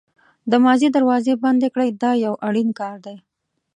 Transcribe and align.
د 0.51 0.53
ماضي 0.65 0.87
دروازې 0.95 1.33
بندې 1.43 1.67
کړئ 1.73 1.89
دا 2.01 2.11
یو 2.25 2.33
اړین 2.47 2.69
کار 2.79 2.95
دی. 3.05 3.17